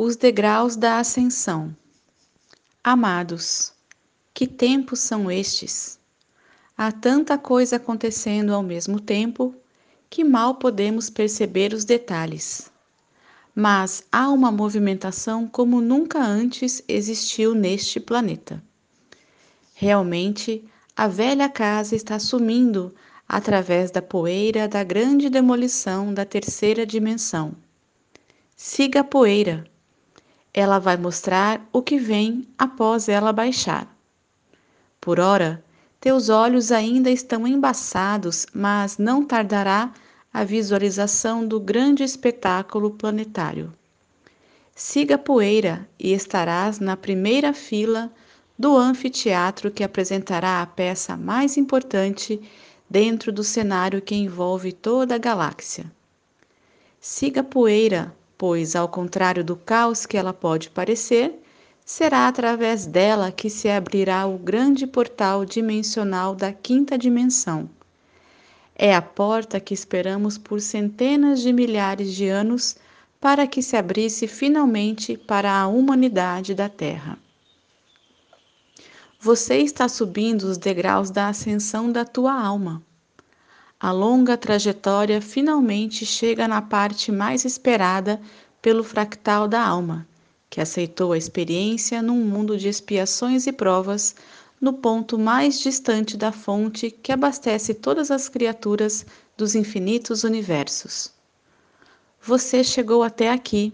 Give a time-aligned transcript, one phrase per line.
[0.00, 1.76] Os degraus da ascensão.
[2.84, 3.72] Amados,
[4.32, 5.98] que tempos são estes?
[6.76, 9.52] Há tanta coisa acontecendo ao mesmo tempo
[10.08, 12.70] que mal podemos perceber os detalhes.
[13.52, 18.62] Mas há uma movimentação como nunca antes existiu neste planeta.
[19.74, 20.64] Realmente,
[20.96, 22.94] a velha casa está sumindo
[23.28, 27.52] através da poeira da grande demolição da terceira dimensão.
[28.56, 29.68] Siga a poeira
[30.58, 33.86] ela vai mostrar o que vem após ela baixar.
[35.00, 35.64] Por ora,
[36.00, 39.92] teus olhos ainda estão embaçados, mas não tardará
[40.34, 43.72] a visualização do grande espetáculo planetário.
[44.74, 48.10] Siga a poeira e estarás na primeira fila
[48.58, 52.40] do anfiteatro que apresentará a peça mais importante
[52.90, 55.84] dentro do cenário que envolve toda a galáxia.
[56.98, 61.42] Siga a poeira pois, ao contrário do caos que ela pode parecer,
[61.84, 67.68] será através dela que se abrirá o grande portal dimensional da quinta dimensão.
[68.76, 72.76] É a porta que esperamos por centenas de milhares de anos
[73.20, 77.18] para que se abrisse finalmente para a humanidade da Terra.
[79.20, 82.80] Você está subindo os degraus da ascensão da tua alma.
[83.80, 88.20] A longa trajetória finalmente chega na parte mais esperada
[88.60, 90.04] pelo fractal da alma,
[90.50, 94.16] que aceitou a experiência num mundo de expiações e provas,
[94.60, 101.12] no ponto mais distante da fonte que abastece todas as criaturas dos infinitos universos.
[102.20, 103.72] Você chegou até aqui.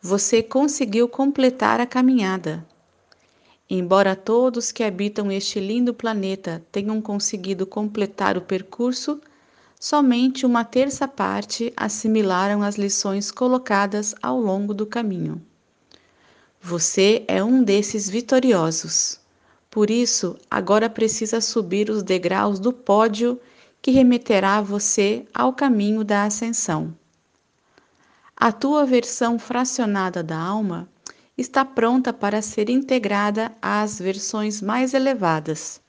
[0.00, 2.66] Você conseguiu completar a caminhada.
[3.74, 9.18] Embora todos que habitam este lindo planeta tenham conseguido completar o percurso,
[9.80, 15.40] somente uma terça parte assimilaram as lições colocadas ao longo do caminho.
[16.60, 19.18] Você é um desses vitoriosos.
[19.70, 23.40] Por isso, agora precisa subir os degraus do pódio
[23.80, 26.94] que remeterá você ao caminho da ascensão.
[28.36, 30.86] A tua versão fracionada da alma
[31.36, 35.80] está pronta para ser integrada às versões mais elevadas.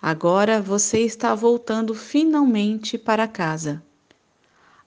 [0.00, 3.82] Agora você está voltando finalmente para casa.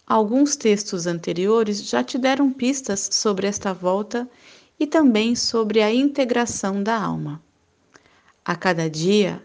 [0.05, 4.29] Alguns textos anteriores já te deram pistas sobre esta volta
[4.79, 7.41] e também sobre a integração da alma.
[8.45, 9.44] A cada dia,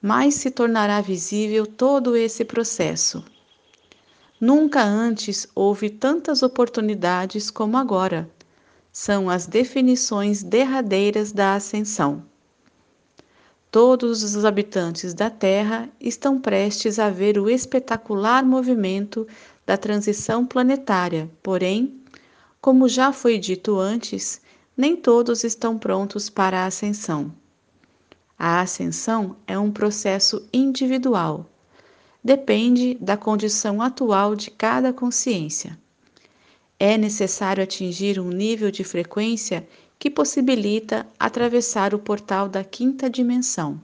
[0.00, 3.24] mais se tornará visível todo esse processo.
[4.40, 8.28] Nunca antes houve tantas oportunidades como agora
[8.92, 12.22] são as definições derradeiras da ascensão.
[13.70, 19.26] Todos os habitantes da Terra estão prestes a ver o espetacular movimento
[19.64, 22.02] da transição planetária, porém,
[22.60, 24.42] como já foi dito antes,
[24.76, 27.32] nem todos estão prontos para a ascensão.
[28.38, 31.46] A ascensão é um processo individual.
[32.22, 35.78] Depende da condição atual de cada consciência
[36.84, 39.64] é necessário atingir um nível de frequência
[40.00, 43.80] que possibilita atravessar o portal da quinta dimensão.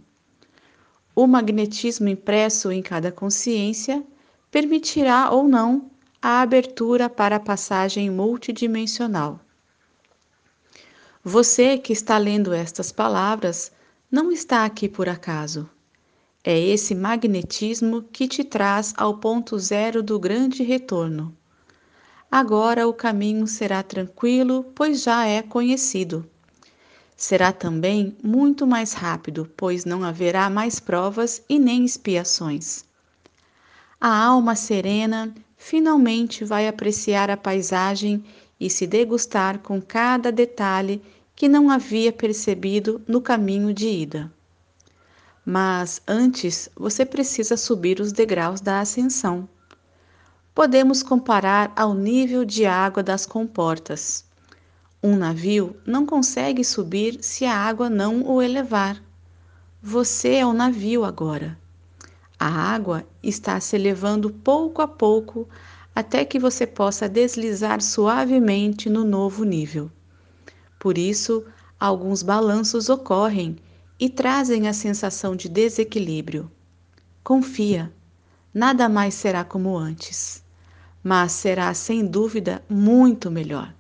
[1.14, 4.02] O magnetismo impresso em cada consciência
[4.50, 5.88] permitirá ou não
[6.20, 9.38] a abertura para a passagem multidimensional.
[11.22, 13.70] Você que está lendo estas palavras
[14.10, 15.70] não está aqui por acaso.
[16.42, 21.37] É esse magnetismo que te traz ao ponto zero do grande retorno.
[22.30, 26.28] Agora o caminho será tranquilo, pois já é conhecido.
[27.16, 32.84] Será também muito mais rápido, pois não haverá mais provas e nem expiações.
[33.98, 38.22] A alma serena finalmente vai apreciar a paisagem
[38.60, 41.02] e se degustar com cada detalhe
[41.34, 44.30] que não havia percebido no caminho de ida.
[45.46, 49.48] Mas antes você precisa subir os degraus da ascensão
[50.58, 54.24] podemos comparar ao nível de água das comportas.
[55.00, 59.00] Um navio não consegue subir se a água não o elevar.
[59.80, 61.56] Você é o navio agora.
[62.36, 65.48] A água está se elevando pouco a pouco
[65.94, 69.88] até que você possa deslizar suavemente no novo nível.
[70.76, 71.44] Por isso,
[71.78, 73.54] alguns balanços ocorrem
[73.96, 76.50] e trazem a sensação de desequilíbrio.
[77.22, 77.92] Confia,
[78.52, 80.47] nada mais será como antes
[81.02, 83.74] mas será sem dúvida muito melhor.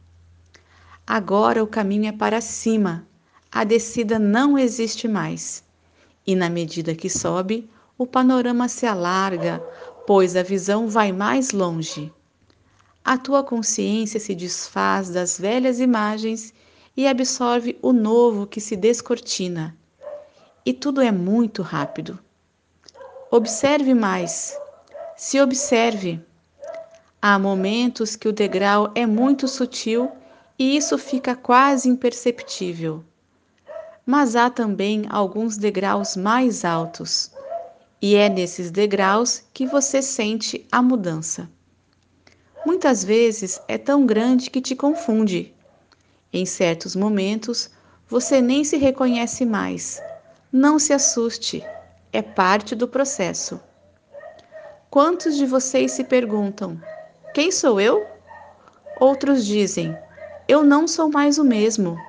[1.06, 3.06] Agora o caminho é para cima,
[3.50, 5.64] a descida não existe mais.
[6.26, 9.62] E na medida que sobe, o panorama se alarga,
[10.06, 12.12] pois a visão vai mais longe.
[13.04, 16.52] a tua consciência se desfaz das velhas imagens
[16.94, 19.74] e absorve o novo que se descortina.
[20.66, 22.18] E tudo é muito rápido.
[23.30, 24.54] Observe mais.
[25.16, 26.20] Se observe.
[27.20, 30.12] Há momentos que o degrau é muito sutil
[30.56, 33.04] e isso fica quase imperceptível.
[34.06, 37.32] Mas há também alguns degraus mais altos,
[38.00, 41.50] e é nesses degraus que você sente a mudança.
[42.64, 45.52] Muitas vezes é tão grande que te confunde.
[46.32, 47.68] Em certos momentos,
[48.06, 50.00] você nem se reconhece mais.
[50.52, 51.64] Não se assuste,
[52.12, 53.60] é parte do processo.
[54.88, 56.78] Quantos de vocês se perguntam:
[57.38, 58.08] quem sou eu?
[58.96, 59.96] Outros dizem:
[60.48, 62.04] eu não sou mais o mesmo.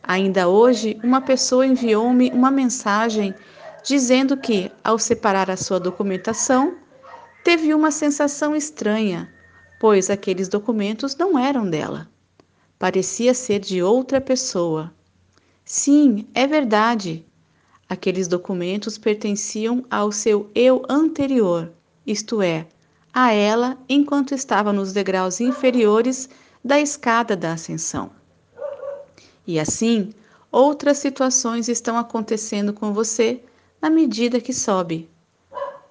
[0.00, 3.34] Ainda hoje, uma pessoa enviou-me uma mensagem
[3.82, 6.76] dizendo que, ao separar a sua documentação,
[7.42, 9.28] teve uma sensação estranha,
[9.76, 12.08] pois aqueles documentos não eram dela.
[12.78, 14.94] Parecia ser de outra pessoa.
[15.64, 17.26] Sim, é verdade.
[17.88, 21.72] Aqueles documentos pertenciam ao seu eu anterior,
[22.06, 22.68] isto é,
[23.14, 26.28] a ela enquanto estava nos degraus inferiores
[26.64, 28.10] da escada da ascensão.
[29.46, 30.12] E assim,
[30.50, 33.40] outras situações estão acontecendo com você
[33.80, 35.08] na medida que sobe.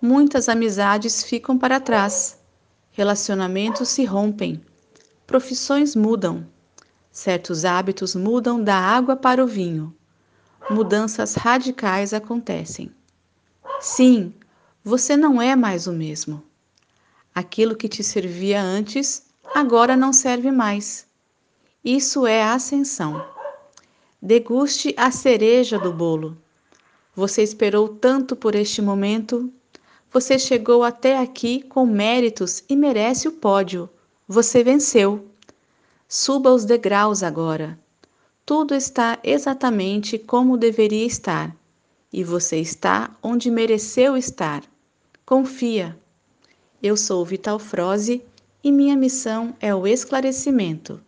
[0.01, 2.37] Muitas amizades ficam para trás,
[2.91, 4.61] relacionamentos se rompem,
[5.25, 6.45] profissões mudam,
[7.09, 9.95] certos hábitos mudam da água para o vinho,
[10.69, 12.91] mudanças radicais acontecem.
[13.79, 14.33] Sim,
[14.83, 16.43] você não é mais o mesmo.
[17.35, 19.25] Aquilo que te servia antes
[19.55, 21.07] agora não serve mais.
[21.83, 23.25] Isso é ascensão.
[24.21, 26.37] Deguste a cereja do bolo.
[27.15, 29.51] Você esperou tanto por este momento.
[30.11, 33.89] Você chegou até aqui com méritos e merece o pódio.
[34.27, 35.27] Você venceu.
[36.07, 37.79] Suba os degraus agora.
[38.45, 41.55] Tudo está exatamente como deveria estar.
[42.11, 44.63] E você está onde mereceu estar.
[45.25, 45.97] Confia.
[46.83, 48.21] Eu sou Vital Froze
[48.61, 50.99] e minha missão é o esclarecimento.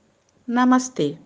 [0.47, 1.17] Namastê.